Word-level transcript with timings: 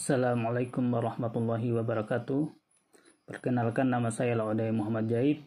Assalamualaikum 0.00 0.96
warahmatullahi 0.96 1.76
wabarakatuh. 1.76 2.48
Perkenalkan 3.28 3.92
nama 3.92 4.08
saya 4.08 4.32
Laude 4.32 4.64
Muhammad 4.72 5.12
Jaib, 5.12 5.44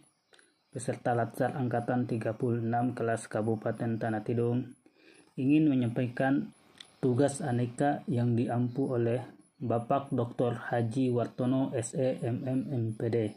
peserta 0.70 1.18
Latsar 1.18 1.58
Angkatan 1.58 2.06
36 2.06 2.62
kelas 2.94 3.26
Kabupaten 3.34 3.98
Tanah 3.98 4.22
Tidung, 4.22 4.78
ingin 5.42 5.74
menyampaikan 5.74 6.54
tugas 7.02 7.42
aneka 7.42 8.06
yang 8.06 8.38
diampu 8.38 8.94
oleh 8.94 9.26
Bapak 9.58 10.14
Dr. 10.14 10.70
Haji 10.70 11.10
Wartono 11.10 11.74
SE 11.74 12.22
MPD. 12.22 13.34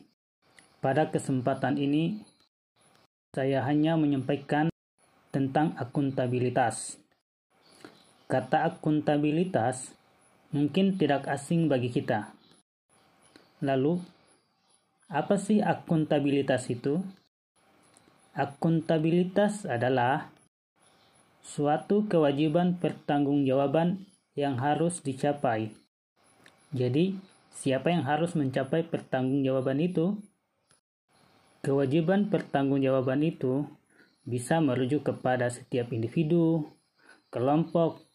Pada 0.84 1.08
kesempatan 1.08 1.80
ini, 1.80 2.20
saya 3.32 3.64
hanya 3.64 3.96
menyampaikan 3.96 4.68
tentang 5.32 5.72
akuntabilitas. 5.80 7.00
Kata 8.28 8.68
akuntabilitas 8.68 9.95
mungkin 10.57 10.96
tidak 10.96 11.29
asing 11.29 11.68
bagi 11.68 11.93
kita. 11.93 12.32
Lalu, 13.61 14.00
apa 15.13 15.36
sih 15.36 15.61
akuntabilitas 15.61 16.72
itu? 16.72 17.04
Akuntabilitas 18.32 19.68
adalah 19.68 20.32
suatu 21.44 22.08
kewajiban 22.08 22.80
pertanggungjawaban 22.80 24.08
yang 24.32 24.57
harus 24.57 25.04
dicapai. 25.04 25.77
Jadi, 26.72 27.21
siapa 27.52 27.93
yang 27.93 28.08
harus 28.08 28.32
mencapai 28.32 28.85
pertanggungjawaban 28.88 29.80
itu? 29.85 30.16
Kewajiban 31.61 32.33
pertanggungjawaban 32.33 33.25
itu 33.25 33.69
bisa 34.27 34.58
merujuk 34.58 35.06
kepada 35.06 35.47
setiap 35.48 35.94
individu, 35.94 36.66
kelompok, 37.30 38.05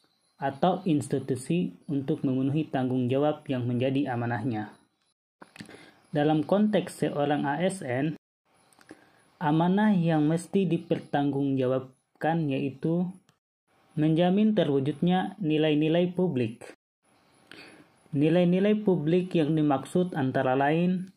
atau 0.42 0.82
institusi 0.90 1.78
untuk 1.86 2.26
memenuhi 2.26 2.66
tanggung 2.66 3.06
jawab 3.06 3.46
yang 3.46 3.70
menjadi 3.70 4.10
amanahnya. 4.18 4.74
Dalam 6.10 6.42
konteks 6.42 7.06
seorang 7.06 7.46
ASN, 7.46 8.18
amanah 9.38 9.94
yang 9.94 10.26
mesti 10.26 10.66
dipertanggungjawabkan 10.66 12.50
yaitu 12.50 13.06
menjamin 13.94 14.58
terwujudnya 14.58 15.38
nilai-nilai 15.38 16.10
publik. 16.12 16.74
Nilai-nilai 18.12 18.76
publik 18.82 19.38
yang 19.38 19.56
dimaksud 19.56 20.18
antara 20.18 20.58
lain 20.58 21.14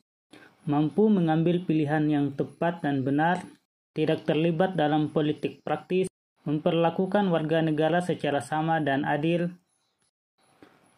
mampu 0.69 1.11
mengambil 1.11 1.64
pilihan 1.64 2.06
yang 2.09 2.27
tepat 2.33 2.81
dan 2.81 3.05
benar, 3.05 3.44
tidak 3.92 4.25
terlibat 4.25 4.75
dalam 4.78 5.12
politik 5.12 5.61
praktis, 5.66 6.09
memperlakukan 6.45 7.33
warga 7.33 7.64
negara 7.64 8.05
secara 8.05 8.45
sama 8.45 8.81
dan 8.84 9.09
adil, 9.09 9.56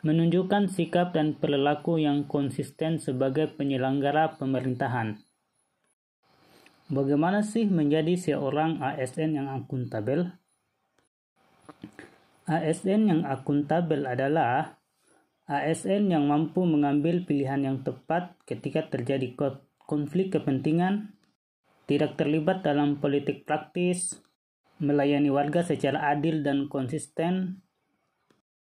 menunjukkan 0.02 0.70
sikap 0.70 1.14
dan 1.14 1.39
perilaku 1.39 1.98
yang 1.98 2.27
konsisten 2.27 2.98
sebagai 2.98 3.50
penyelenggara 3.55 4.39
pemerintahan. 4.39 5.19
Bagaimana 6.86 7.42
sih 7.42 7.67
menjadi 7.67 8.14
seorang 8.14 8.78
ASN 8.78 9.34
yang 9.34 9.48
akuntabel? 9.50 10.30
ASN 12.47 13.11
yang 13.11 13.22
akuntabel 13.27 14.06
adalah 14.06 14.78
ASN 15.50 16.11
yang 16.11 16.30
mampu 16.30 16.62
mengambil 16.62 17.27
pilihan 17.27 17.62
yang 17.62 17.83
tepat 17.83 18.39
ketika 18.47 18.86
terjadi 18.86 19.34
konflik 19.83 20.34
kepentingan, 20.34 21.14
tidak 21.91 22.14
terlibat 22.14 22.62
dalam 22.62 23.02
politik 23.02 23.47
praktis, 23.47 24.25
melayani 24.77 25.32
warga 25.32 25.64
secara 25.64 26.12
adil 26.12 26.44
dan 26.44 26.69
konsisten 26.69 27.64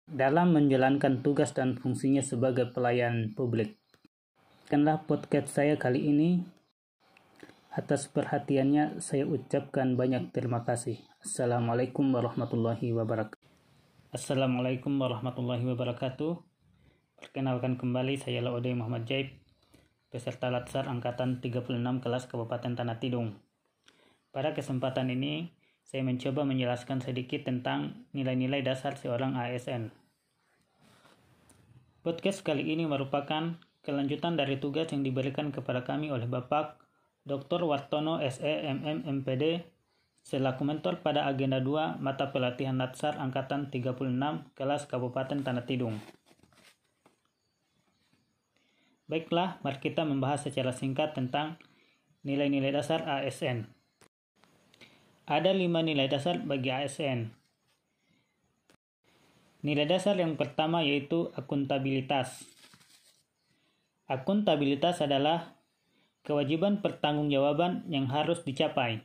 dalam 0.06 0.54
menjalankan 0.54 1.26
tugas 1.26 1.56
dan 1.56 1.74
fungsinya 1.74 2.22
sebagai 2.22 2.70
pelayan 2.70 3.34
publik. 3.34 3.74
Kenlah 4.70 5.02
podcast 5.02 5.50
saya 5.50 5.74
kali 5.74 6.06
ini. 6.06 6.30
Atas 7.74 8.06
perhatiannya 8.06 9.02
saya 9.02 9.26
ucapkan 9.26 9.98
banyak 9.98 10.30
terima 10.30 10.62
kasih. 10.62 11.02
Assalamualaikum 11.18 12.06
warahmatullahi 12.14 12.94
wabarakatuh. 12.94 13.42
Assalamualaikum 14.14 14.94
warahmatullahi 14.94 15.66
wabarakatuh. 15.66 16.38
Perkenalkan 17.18 17.74
kembali 17.74 18.14
saya 18.22 18.46
Laude 18.46 18.70
Muhammad 18.78 19.10
Jaib, 19.10 19.34
peserta 20.06 20.54
Latsar 20.54 20.86
Angkatan 20.86 21.42
36 21.42 21.74
kelas 21.98 22.30
Kabupaten 22.30 22.78
Tanah 22.78 23.02
Tidung. 23.02 23.34
Pada 24.30 24.54
kesempatan 24.54 25.10
ini, 25.10 25.50
saya 25.94 26.02
mencoba 26.02 26.42
menjelaskan 26.42 27.06
sedikit 27.06 27.46
tentang 27.46 27.94
nilai-nilai 28.10 28.66
dasar 28.66 28.98
seorang 28.98 29.38
ASN. 29.38 29.94
Podcast 32.02 32.42
kali 32.42 32.66
ini 32.66 32.82
merupakan 32.82 33.62
kelanjutan 33.86 34.34
dari 34.34 34.58
tugas 34.58 34.90
yang 34.90 35.06
diberikan 35.06 35.54
kepada 35.54 35.86
kami 35.86 36.10
oleh 36.10 36.26
Bapak 36.26 36.82
Dr. 37.22 37.62
Wartono 37.62 38.18
SE 38.26 38.42
MM 38.74 39.06
MPD 39.06 39.62
selaku 40.26 40.66
mentor 40.66 40.98
pada 40.98 41.30
agenda 41.30 41.62
2 41.62 42.02
mata 42.02 42.34
pelatihan 42.34 42.74
Natsar 42.74 43.14
angkatan 43.14 43.70
36 43.70 43.94
kelas 44.58 44.90
Kabupaten 44.90 45.46
Tanah 45.46 45.62
Tidung. 45.62 46.02
Baiklah, 49.06 49.62
mari 49.62 49.78
kita 49.78 50.02
membahas 50.02 50.42
secara 50.42 50.74
singkat 50.74 51.14
tentang 51.14 51.54
nilai-nilai 52.26 52.74
dasar 52.74 53.06
ASN. 53.06 53.83
Ada 55.24 55.56
lima 55.56 55.80
nilai 55.80 56.04
dasar 56.04 56.36
bagi 56.44 56.68
ASN. 56.68 57.32
Nilai 59.64 59.88
dasar 59.88 60.20
yang 60.20 60.36
pertama 60.36 60.84
yaitu 60.84 61.32
akuntabilitas. 61.32 62.44
Akuntabilitas 64.04 65.00
adalah 65.00 65.56
kewajiban 66.28 66.84
pertanggungjawaban 66.84 67.88
yang 67.88 68.04
harus 68.12 68.44
dicapai. 68.44 69.00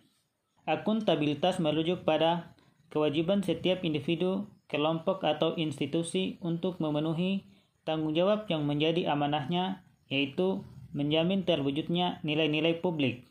Akuntabilitas 0.68 1.64
merujuk 1.64 2.04
pada 2.04 2.52
kewajiban 2.92 3.40
setiap 3.40 3.88
individu, 3.88 4.52
kelompok, 4.68 5.24
atau 5.24 5.56
institusi 5.56 6.36
untuk 6.44 6.84
memenuhi 6.84 7.48
tanggung 7.88 8.12
jawab 8.12 8.44
yang 8.52 8.68
menjadi 8.68 9.08
amanahnya, 9.08 9.88
yaitu 10.12 10.68
menjamin 10.92 11.48
terwujudnya 11.48 12.20
nilai-nilai 12.28 12.84
publik. 12.84 13.29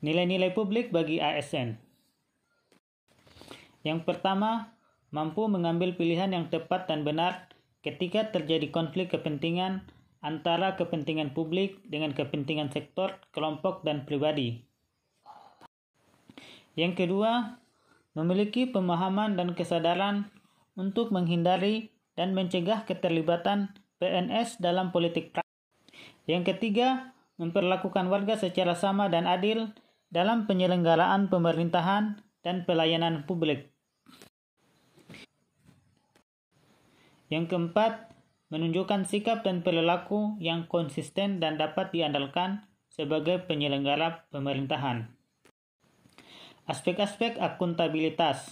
Nilai-nilai 0.00 0.56
publik 0.56 0.88
bagi 0.88 1.20
ASN. 1.20 1.76
Yang 3.84 4.00
pertama, 4.08 4.72
mampu 5.12 5.44
mengambil 5.44 5.92
pilihan 5.92 6.32
yang 6.32 6.48
tepat 6.48 6.88
dan 6.88 7.04
benar 7.04 7.52
ketika 7.84 8.32
terjadi 8.32 8.72
konflik 8.72 9.12
kepentingan 9.12 9.84
antara 10.24 10.76
kepentingan 10.76 11.32
publik 11.36 11.80
dengan 11.88 12.12
kepentingan 12.12 12.72
sektor, 12.72 13.20
kelompok, 13.32 13.84
dan 13.84 14.04
pribadi. 14.08 14.64
Yang 16.76 17.04
kedua, 17.04 17.60
memiliki 18.16 18.68
pemahaman 18.68 19.36
dan 19.36 19.52
kesadaran 19.52 20.32
untuk 20.76 21.12
menghindari 21.12 21.92
dan 22.16 22.32
mencegah 22.32 22.88
keterlibatan 22.88 23.72
PNS 24.00 24.64
dalam 24.64 24.92
politik 24.92 25.36
praktis. 25.36 25.52
Yang 26.24 26.56
ketiga, 26.56 27.16
memperlakukan 27.40 28.08
warga 28.12 28.36
secara 28.36 28.76
sama 28.76 29.08
dan 29.08 29.24
adil 29.24 29.72
dalam 30.10 30.50
penyelenggaraan 30.50 31.30
pemerintahan 31.30 32.18
dan 32.42 32.66
pelayanan 32.66 33.24
publik. 33.24 33.70
Yang 37.30 37.54
keempat, 37.54 38.10
menunjukkan 38.50 39.06
sikap 39.06 39.46
dan 39.46 39.62
perilaku 39.62 40.34
yang 40.42 40.66
konsisten 40.66 41.38
dan 41.38 41.54
dapat 41.54 41.94
diandalkan 41.94 42.66
sebagai 42.90 43.46
penyelenggara 43.46 44.26
pemerintahan. 44.34 45.14
Aspek-aspek 46.66 47.38
akuntabilitas. 47.38 48.50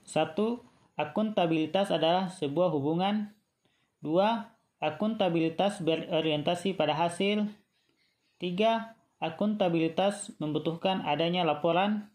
Satu, 0.00 0.64
akuntabilitas 0.96 1.92
adalah 1.92 2.32
sebuah 2.32 2.72
hubungan. 2.72 3.36
Dua, 4.00 4.56
akuntabilitas 4.80 5.84
berorientasi 5.84 6.72
pada 6.72 6.96
hasil. 6.96 7.46
Tiga, 8.40 8.96
akuntabilitas 9.20 10.32
membutuhkan 10.40 11.04
adanya 11.04 11.44
laporan. 11.44 12.08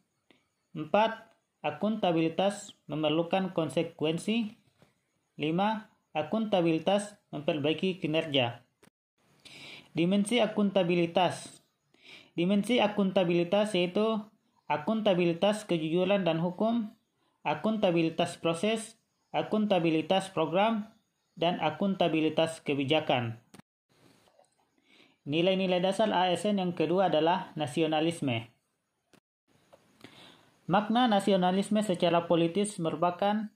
Empat, 0.74 1.30
akuntabilitas 1.62 2.74
memerlukan 2.89 3.54
konsekuensi. 3.54 4.57
Lima, 5.38 5.94
akuntabilitas 6.18 7.22
memperbaiki 7.30 8.01
kinerja. 8.01 8.66
Dimensi 9.94 10.42
akuntabilitas. 10.42 11.62
Dimensi 12.33 12.81
akuntabilitas 12.81 13.77
yaitu 13.77 14.18
akuntabilitas 14.66 15.63
kejujuran 15.69 16.25
dan 16.25 16.42
hukum, 16.42 16.89
akuntabilitas 17.45 18.42
proses, 18.42 18.98
akuntabilitas 19.30 20.33
program, 20.33 20.89
dan 21.38 21.62
akuntabilitas 21.62 22.66
kebijakan. 22.66 23.44
Nilai-nilai 25.25 25.81
dasar 25.81 26.13
ASN 26.13 26.62
yang 26.62 26.74
kedua 26.77 27.10
adalah 27.10 27.50
nasionalisme. 27.57 28.45
Makna 30.69 31.10
nasionalisme 31.10 31.81
secara 31.81 32.30
politis 32.30 32.77
merupakan 32.77 33.50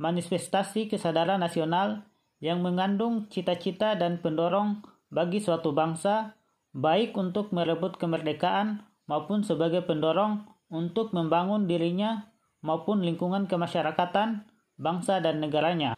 manifestasi 0.00 0.88
kesadaran 0.88 1.40
nasional 1.40 2.08
yang 2.40 2.64
mengandung 2.64 3.28
cita-cita 3.28 3.92
dan 3.92 4.24
pendorong 4.24 4.80
bagi 5.12 5.44
suatu 5.44 5.76
bangsa, 5.76 6.40
baik 6.72 7.12
untuk 7.20 7.52
merebut 7.52 8.00
kemerdekaan 8.00 8.88
maupun 9.04 9.44
sebagai 9.44 9.84
pendorong 9.84 10.48
untuk 10.72 11.12
membangun 11.12 11.68
dirinya 11.68 12.32
maupun 12.64 13.04
lingkungan 13.04 13.44
kemasyarakatan, 13.44 14.48
bangsa 14.80 15.20
dan 15.20 15.44
negaranya. 15.44 15.92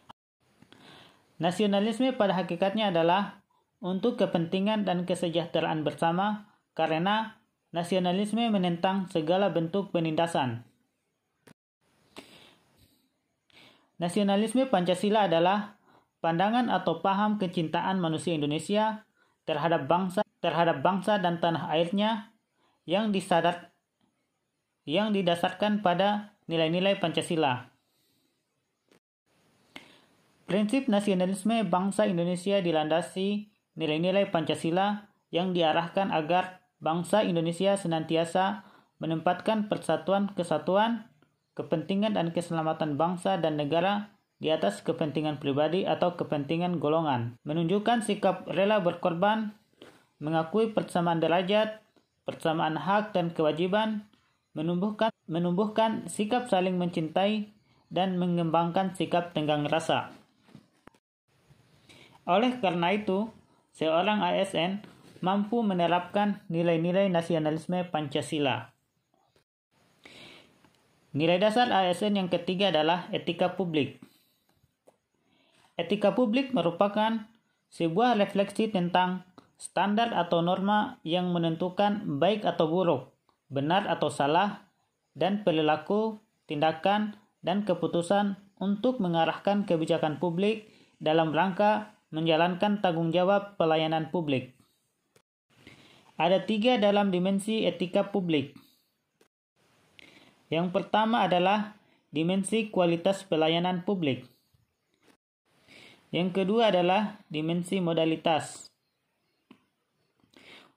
Nasionalisme 1.39 2.11
pada 2.19 2.35
hakikatnya 2.35 2.91
adalah 2.91 3.44
untuk 3.85 4.17
kepentingan 4.17 4.81
dan 4.81 5.05
kesejahteraan 5.05 5.85
bersama 5.85 6.49
karena 6.73 7.37
nasionalisme 7.69 8.41
menentang 8.49 9.05
segala 9.13 9.53
bentuk 9.53 9.93
penindasan. 9.93 10.65
Nasionalisme 14.01 14.65
Pancasila 14.73 15.29
adalah 15.29 15.77
pandangan 16.19 16.73
atau 16.73 17.05
paham 17.05 17.37
kecintaan 17.37 18.01
manusia 18.01 18.33
Indonesia 18.33 19.05
terhadap 19.45 19.85
bangsa 19.85 20.25
terhadap 20.41 20.81
bangsa 20.81 21.21
dan 21.21 21.37
tanah 21.37 21.69
airnya 21.69 22.33
yang 22.89 23.13
disadar 23.13 23.69
yang 24.85 25.13
didasarkan 25.13 25.85
pada 25.85 26.37
nilai-nilai 26.49 26.97
Pancasila. 26.97 27.69
Prinsip 30.45 30.85
nasionalisme 30.85 31.65
bangsa 31.65 32.05
Indonesia 32.05 32.61
dilandasi 32.61 33.54
nilai-nilai 33.75 34.31
Pancasila 34.31 35.11
yang 35.31 35.51
diarahkan 35.51 36.11
agar 36.11 36.63
bangsa 36.79 37.23
Indonesia 37.23 37.75
senantiasa 37.75 38.67
menempatkan 38.99 39.67
persatuan 39.67 40.31
kesatuan 40.31 41.11
kepentingan 41.55 42.15
dan 42.15 42.35
keselamatan 42.35 42.99
bangsa 42.99 43.39
dan 43.39 43.55
negara 43.55 44.15
di 44.39 44.51
atas 44.51 44.83
kepentingan 44.83 45.39
pribadi 45.39 45.87
atau 45.87 46.19
kepentingan 46.19 46.83
golongan, 46.83 47.39
menunjukkan 47.47 48.03
sikap 48.03 48.43
rela 48.51 48.83
berkorban, 48.83 49.55
mengakui 50.19 50.75
persamaan 50.75 51.23
derajat, 51.23 51.79
persamaan 52.27 52.75
hak 52.75 53.15
dan 53.15 53.31
kewajiban, 53.31 54.03
menumbuhkan 54.51 55.11
menumbuhkan 55.25 56.11
sikap 56.11 56.51
saling 56.51 56.75
mencintai 56.75 57.55
dan 57.87 58.19
mengembangkan 58.19 58.91
sikap 58.91 59.31
tenggang 59.31 59.63
rasa. 59.71 60.11
Oleh 62.27 62.57
karena 62.59 62.91
itu, 62.91 63.29
seorang 63.75 64.23
ASN 64.23 64.87
mampu 65.19 65.59
menerapkan 65.61 66.39
nilai-nilai 66.47 67.11
nasionalisme 67.11 67.83
Pancasila. 67.91 68.71
Nilai 71.15 71.39
dasar 71.39 71.71
ASN 71.71 72.19
yang 72.19 72.29
ketiga 72.31 72.71
adalah 72.71 73.07
etika 73.11 73.55
publik. 73.55 74.03
Etika 75.79 76.15
publik 76.15 76.51
merupakan 76.51 77.27
sebuah 77.71 78.19
refleksi 78.19 78.71
tentang 78.71 79.27
standar 79.55 80.11
atau 80.11 80.43
norma 80.43 80.99
yang 81.07 81.31
menentukan 81.31 82.19
baik 82.19 82.43
atau 82.43 82.67
buruk, 82.67 83.03
benar 83.47 83.87
atau 83.87 84.11
salah, 84.11 84.67
dan 85.15 85.47
perilaku, 85.47 86.19
tindakan, 86.47 87.15
dan 87.39 87.63
keputusan 87.63 88.35
untuk 88.59 88.99
mengarahkan 88.99 89.63
kebijakan 89.63 90.19
publik 90.19 90.67
dalam 90.99 91.31
rangka 91.31 91.94
menjalankan 92.09 92.83
tanggung 92.83 93.09
jawab 93.13 93.57
pelayanan 93.57 94.09
publik. 94.09 94.53
Ada 96.15 96.45
tiga 96.47 96.79
dalam 96.79 97.11
dimensi 97.11 97.67
etika 97.67 98.09
publik, 98.13 98.55
yang 100.53 100.69
pertama 100.69 101.25
adalah 101.25 101.75
dimensi 102.13 102.69
kualitas 102.69 103.25
pelayanan 103.25 103.81
publik. 103.81 104.29
Yang 106.13 106.29
kedua 106.31 106.71
adalah 106.71 107.19
dimensi 107.27 107.81
modalitas. 107.81 108.71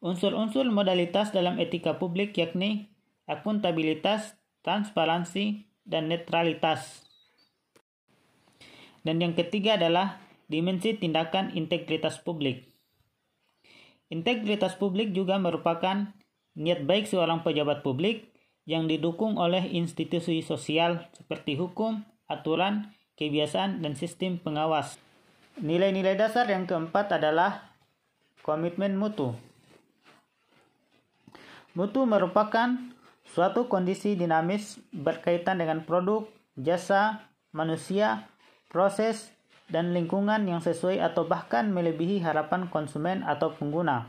Unsur-unsur 0.02 0.66
modalitas 0.72 1.30
dalam 1.30 1.60
etika 1.60 2.00
publik 2.00 2.34
yakni 2.34 2.90
akuntabilitas, 3.28 4.40
transparansi, 4.64 5.68
dan 5.84 6.08
netralitas. 6.08 7.04
Dan 9.04 9.20
yang 9.20 9.36
ketiga 9.36 9.76
adalah 9.76 10.18
dimensi 10.48 10.96
tindakan 10.96 11.52
integritas 11.54 12.18
publik. 12.18 12.66
Integritas 14.08 14.74
publik 14.80 15.12
juga 15.12 15.36
merupakan 15.36 16.16
niat 16.56 16.88
baik 16.88 17.04
seorang 17.06 17.44
pejabat 17.44 17.84
publik 17.84 18.32
yang 18.64 18.88
didukung 18.88 19.36
oleh 19.36 19.64
institusi 19.68 20.40
sosial 20.40 21.08
seperti 21.16 21.56
hukum, 21.56 22.04
aturan, 22.28 22.92
kebiasaan, 23.16 23.80
dan 23.80 23.96
sistem 23.96 24.40
pengawas. 24.40 24.96
Nilai-nilai 25.60 26.16
dasar 26.16 26.48
yang 26.48 26.64
keempat 26.68 27.16
adalah 27.16 27.72
komitmen 28.44 28.96
mutu. 28.96 29.36
Mutu 31.76 32.04
merupakan 32.08 32.74
suatu 33.28 33.68
kondisi 33.68 34.16
dinamis 34.16 34.80
berkaitan 34.90 35.60
dengan 35.60 35.84
produk, 35.84 36.26
jasa, 36.56 37.28
manusia, 37.52 38.28
proses, 38.72 39.30
dan 39.68 39.92
lingkungan 39.92 40.48
yang 40.48 40.64
sesuai 40.64 41.00
atau 41.00 41.28
bahkan 41.28 41.68
melebihi 41.72 42.24
harapan 42.24 42.72
konsumen 42.72 43.20
atau 43.24 43.52
pengguna. 43.52 44.08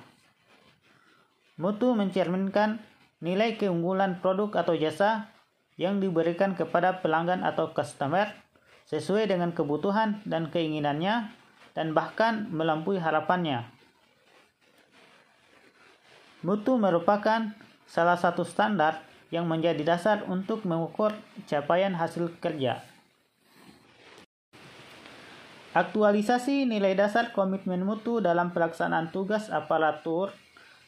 Mutu 1.60 1.92
mencerminkan 1.92 2.80
nilai 3.20 3.60
keunggulan 3.60 4.24
produk 4.24 4.64
atau 4.64 4.80
jasa 4.80 5.28
yang 5.76 6.00
diberikan 6.00 6.56
kepada 6.56 7.04
pelanggan 7.04 7.44
atau 7.44 7.76
customer 7.76 8.32
sesuai 8.88 9.28
dengan 9.28 9.52
kebutuhan 9.52 10.24
dan 10.24 10.48
keinginannya 10.48 11.32
dan 11.76 11.92
bahkan 11.92 12.48
melampaui 12.52 13.00
harapannya. 13.00 13.68
Mutu 16.40 16.80
merupakan 16.80 17.52
salah 17.84 18.16
satu 18.16 18.48
standar 18.48 19.04
yang 19.30 19.44
menjadi 19.46 19.84
dasar 19.84 20.24
untuk 20.32 20.64
mengukur 20.64 21.12
capaian 21.46 21.92
hasil 21.92 22.32
kerja. 22.40 22.82
Aktualisasi 25.80 26.68
nilai 26.68 26.92
dasar 26.92 27.32
komitmen 27.32 27.88
mutu 27.88 28.20
dalam 28.20 28.52
pelaksanaan 28.52 29.16
tugas 29.16 29.48
aparatur 29.48 30.36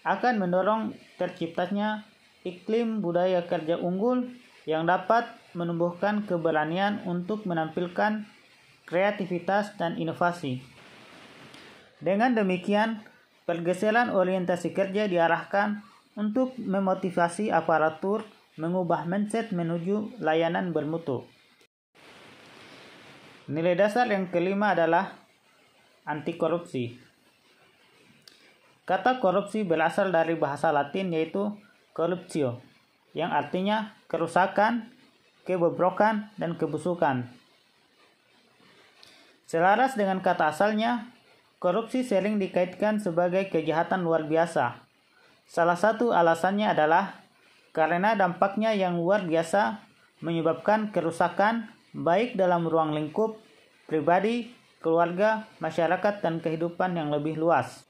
akan 0.03 0.35
mendorong 0.35 0.91
terciptanya 1.15 2.03
iklim 2.43 2.99
budaya 2.99 3.47
kerja 3.47 3.79
unggul 3.79 4.27
yang 4.67 4.83
dapat 4.83 5.31
menumbuhkan 5.55 6.27
keberanian 6.27 6.99
untuk 7.07 7.47
menampilkan 7.47 8.27
kreativitas 8.83 9.79
dan 9.79 9.95
inovasi. 9.95 10.59
Dengan 12.03 12.35
demikian, 12.35 12.99
pergeseran 13.47 14.11
orientasi 14.11 14.75
kerja 14.75 15.07
diarahkan 15.07 15.87
untuk 16.19 16.59
memotivasi 16.59 17.47
aparatur 17.47 18.27
mengubah 18.59 19.07
mindset 19.07 19.55
menuju 19.55 20.19
layanan 20.19 20.75
bermutu. 20.75 21.30
Nilai 23.51 23.75
dasar 23.75 24.07
yang 24.07 24.31
kelima 24.31 24.71
adalah 24.71 25.11
anti 26.07 26.39
korupsi. 26.39 26.95
Kata 28.87 29.19
korupsi 29.19 29.67
berasal 29.67 30.15
dari 30.15 30.39
bahasa 30.39 30.71
Latin 30.71 31.11
yaitu 31.11 31.51
corruptio, 31.91 32.63
yang 33.11 33.35
artinya 33.35 33.91
kerusakan, 34.07 34.95
kebobrokan, 35.43 36.31
dan 36.39 36.55
kebusukan. 36.55 37.27
Selaras 39.51 39.99
dengan 39.99 40.23
kata 40.23 40.55
asalnya, 40.55 41.11
korupsi 41.59 42.07
sering 42.07 42.39
dikaitkan 42.39 43.03
sebagai 43.03 43.51
kejahatan 43.51 44.07
luar 44.07 44.31
biasa. 44.31 44.79
Salah 45.43 45.75
satu 45.75 46.15
alasannya 46.15 46.71
adalah 46.71 47.19
karena 47.75 48.15
dampaknya 48.15 48.71
yang 48.71 48.95
luar 48.95 49.27
biasa 49.27 49.83
menyebabkan 50.23 50.95
kerusakan 50.95 51.80
baik 51.91 52.39
dalam 52.39 52.67
ruang 52.67 52.95
lingkup 52.95 53.39
pribadi, 53.87 54.47
keluarga, 54.79 55.45
masyarakat, 55.59 56.23
dan 56.23 56.39
kehidupan 56.39 56.95
yang 56.95 57.11
lebih 57.11 57.35
luas. 57.35 57.83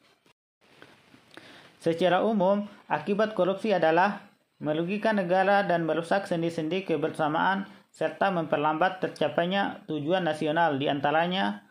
Secara 1.81 2.21
umum, 2.25 2.65
akibat 2.89 3.33
korupsi 3.33 3.73
adalah 3.73 4.25
merugikan 4.61 5.17
negara 5.17 5.65
dan 5.65 5.85
merusak 5.85 6.29
sendi-sendi 6.29 6.85
kebersamaan 6.85 7.65
serta 7.89 8.29
memperlambat 8.29 9.01
tercapainya 9.01 9.81
tujuan 9.89 10.21
nasional 10.21 10.77
di 10.77 10.85
antaranya 10.89 11.65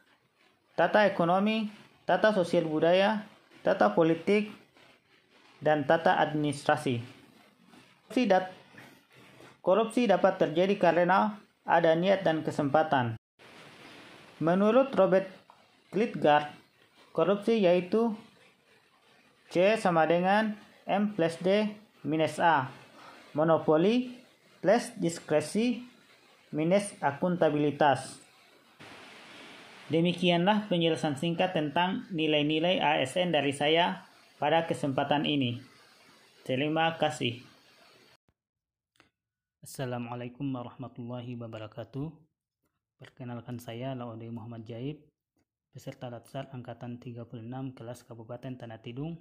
tata 0.75 1.07
ekonomi, 1.07 1.71
tata 2.07 2.35
sosial 2.35 2.67
budaya, 2.67 3.23
tata 3.63 3.95
politik, 3.95 4.51
dan 5.63 5.87
tata 5.87 6.19
administrasi. 6.19 6.99
Korupsi, 8.11 8.27
korupsi 9.63 10.03
dapat 10.11 10.43
terjadi 10.43 10.75
karena 10.75 11.39
ada 11.71 11.95
niat 11.95 12.27
dan 12.27 12.43
kesempatan. 12.43 13.15
Menurut 14.43 14.91
Robert 14.99 15.31
Klitgard, 15.95 16.51
korupsi 17.15 17.63
yaitu 17.63 18.19
C 19.51 19.79
sama 19.79 20.07
dengan 20.11 20.59
M 20.87 21.15
plus 21.15 21.39
D 21.39 21.71
minus 22.03 22.43
A. 22.43 22.71
Monopoli 23.35 24.19
plus 24.59 24.91
diskresi 24.99 25.87
minus 26.51 26.91
akuntabilitas. 26.99 28.19
Demikianlah 29.91 30.71
penjelasan 30.71 31.19
singkat 31.19 31.51
tentang 31.51 32.07
nilai-nilai 32.15 32.79
ASN 32.79 33.35
dari 33.35 33.51
saya 33.51 34.07
pada 34.39 34.67
kesempatan 34.71 35.27
ini. 35.27 35.59
Terima 36.47 36.95
kasih. 36.95 37.50
Assalamualaikum 39.61 40.57
warahmatullahi 40.57 41.37
wabarakatuh. 41.37 42.09
Perkenalkan 42.97 43.61
saya 43.61 43.93
Laude 43.93 44.25
Muhammad 44.33 44.65
Jaib, 44.65 45.05
peserta 45.69 46.09
Latsar 46.09 46.49
Angkatan 46.57 46.97
36 46.97 47.77
kelas 47.77 48.01
Kabupaten 48.09 48.57
Tanah 48.57 48.81
Tidung. 48.81 49.21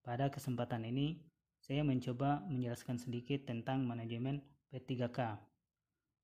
Pada 0.00 0.32
kesempatan 0.32 0.88
ini, 0.88 1.20
saya 1.60 1.84
mencoba 1.84 2.40
menjelaskan 2.48 2.96
sedikit 3.04 3.44
tentang 3.44 3.84
manajemen 3.84 4.40
P3K. 4.72 5.36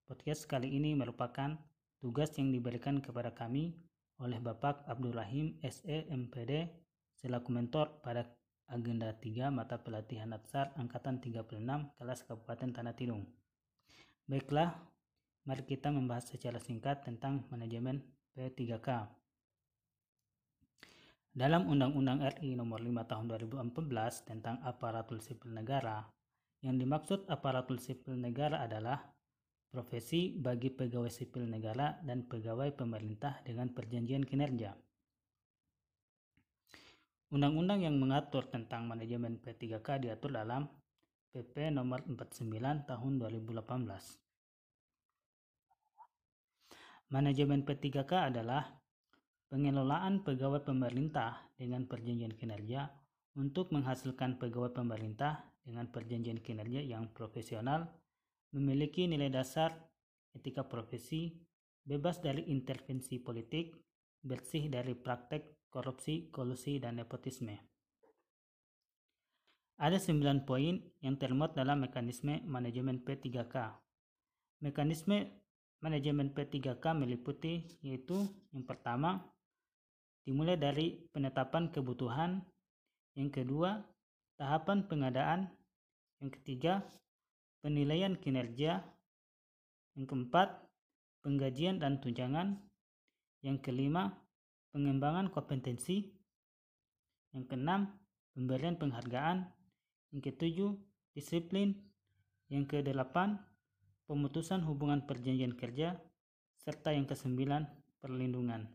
Podcast 0.08 0.48
kali 0.48 0.72
ini 0.72 0.96
merupakan 0.96 1.60
tugas 2.00 2.32
yang 2.40 2.48
diberikan 2.56 3.04
kepada 3.04 3.36
kami 3.36 3.76
oleh 4.16 4.40
Bapak 4.40 4.88
Abdul 4.88 5.12
Rahim 5.12 5.60
SE 5.60 6.08
MPD 6.08 6.72
selaku 7.20 7.52
mentor 7.52 8.00
pada 8.00 8.32
agenda 8.70 9.14
3 9.14 9.50
mata 9.54 9.78
pelatihan 9.78 10.34
Atsar 10.34 10.74
angkatan 10.74 11.22
36 11.22 11.62
kelas 11.96 12.20
Kabupaten 12.26 12.70
Tanah 12.74 12.94
Tidung. 12.94 13.26
Baiklah, 14.26 14.74
mari 15.46 15.62
kita 15.62 15.94
membahas 15.94 16.26
secara 16.30 16.58
singkat 16.58 17.06
tentang 17.06 17.46
manajemen 17.50 18.02
P3K. 18.34 19.06
Dalam 21.36 21.68
Undang-Undang 21.68 22.24
RI 22.40 22.56
Nomor 22.56 22.80
5 22.80 23.06
Tahun 23.06 23.24
2014 23.28 24.24
tentang 24.24 24.56
Aparatur 24.64 25.20
Sipil 25.20 25.52
Negara, 25.52 26.00
yang 26.64 26.80
dimaksud 26.80 27.28
aparatur 27.28 27.76
sipil 27.76 28.16
negara 28.16 28.64
adalah 28.64 29.12
profesi 29.68 30.32
bagi 30.32 30.72
pegawai 30.72 31.12
sipil 31.12 31.44
negara 31.44 32.00
dan 32.00 32.24
pegawai 32.24 32.72
pemerintah 32.72 33.44
dengan 33.44 33.68
perjanjian 33.70 34.24
kinerja. 34.24 34.72
Undang-undang 37.26 37.82
yang 37.82 37.98
mengatur 37.98 38.46
tentang 38.46 38.86
manajemen 38.86 39.42
P3K 39.42 39.98
diatur 39.98 40.30
dalam 40.30 40.62
PP 41.34 41.74
nomor 41.74 42.06
49 42.06 42.86
tahun 42.86 43.12
2018. 43.18 43.50
Manajemen 47.10 47.66
P3K 47.66 48.30
adalah 48.30 48.78
pengelolaan 49.50 50.22
pegawai 50.22 50.62
pemerintah 50.62 51.50
dengan 51.58 51.90
perjanjian 51.90 52.30
kinerja 52.30 52.94
untuk 53.34 53.74
menghasilkan 53.74 54.38
pegawai 54.38 54.70
pemerintah 54.70 55.50
dengan 55.66 55.90
perjanjian 55.90 56.38
kinerja 56.38 56.78
yang 56.78 57.10
profesional 57.10 57.90
memiliki 58.54 59.10
nilai 59.10 59.34
dasar 59.34 59.74
etika 60.30 60.62
profesi, 60.62 61.34
bebas 61.82 62.22
dari 62.22 62.54
intervensi 62.54 63.18
politik, 63.18 63.74
bersih 64.22 64.70
dari 64.70 64.94
praktek 64.94 65.55
korupsi, 65.76 66.32
kolusi, 66.32 66.80
dan 66.80 66.96
nepotisme. 66.96 67.60
Ada 69.76 70.00
9 70.00 70.48
poin 70.48 70.80
yang 71.04 71.20
termuat 71.20 71.52
dalam 71.52 71.84
mekanisme 71.84 72.40
manajemen 72.48 73.04
P3K. 73.04 73.76
Mekanisme 74.64 75.28
manajemen 75.84 76.32
P3K 76.32 76.96
meliputi 76.96 77.60
yaitu 77.84 78.24
yang 78.56 78.64
pertama 78.64 79.20
dimulai 80.24 80.56
dari 80.56 81.04
penetapan 81.12 81.68
kebutuhan, 81.68 82.40
yang 83.12 83.28
kedua 83.28 83.84
tahapan 84.40 84.88
pengadaan, 84.88 85.52
yang 86.24 86.32
ketiga 86.32 86.88
penilaian 87.60 88.16
kinerja, 88.16 88.80
yang 89.92 90.08
keempat, 90.08 90.56
penggajian 91.20 91.76
dan 91.84 92.00
tunjangan, 92.00 92.64
yang 93.44 93.60
kelima, 93.60 94.16
pengembangan 94.76 95.32
kompetensi, 95.32 96.12
yang 97.32 97.48
keenam, 97.48 97.96
pemberian 98.36 98.76
penghargaan, 98.76 99.48
yang 100.12 100.20
ketujuh, 100.20 100.76
disiplin, 101.16 101.80
yang 102.52 102.68
kedelapan, 102.68 103.40
pemutusan 104.04 104.60
hubungan 104.68 105.08
perjanjian 105.08 105.56
kerja, 105.56 105.96
serta 106.60 106.92
yang 106.92 107.08
kesembilan, 107.08 107.64
perlindungan. 108.04 108.68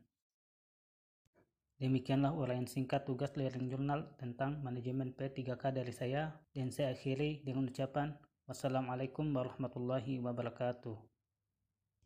Demikianlah 1.77 2.33
uraian 2.33 2.65
singkat 2.65 3.05
tugas 3.05 3.37
layering 3.37 3.69
jurnal 3.69 4.17
tentang 4.17 4.61
manajemen 4.65 5.13
P3K 5.13 5.69
dari 5.69 5.93
saya. 5.93 6.33
Dan 6.53 6.69
saya 6.69 6.93
akhiri 6.93 7.41
dengan 7.41 7.69
ucapan 7.69 8.13
Wassalamualaikum 8.45 9.33
warahmatullahi 9.33 10.21
wabarakatuh. 10.21 11.10